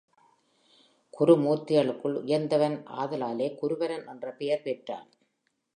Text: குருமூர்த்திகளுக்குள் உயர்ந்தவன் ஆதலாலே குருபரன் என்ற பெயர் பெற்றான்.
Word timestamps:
குருமூர்த்திகளுக்குள் 1.13 2.15
உயர்ந்தவன் 2.23 2.77
ஆதலாலே 2.97 3.47
குருபரன் 3.61 4.05
என்ற 4.07 4.31
பெயர் 4.31 4.61
பெற்றான். 4.61 5.07